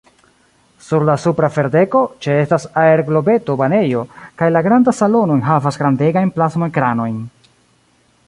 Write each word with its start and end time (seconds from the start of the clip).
Sur 0.85 1.03
la 1.09 1.15
supra 1.23 1.49
ferdeko, 1.57 1.99
ĉeestas 2.27 2.63
aerglobeto-banejo 2.83 4.01
kaj 4.43 4.49
la 4.55 4.65
granda 4.69 4.95
salono 5.01 5.37
enhavas 5.41 5.81
grandegajn 5.83 6.33
plasmo-ekranojn. 6.39 7.21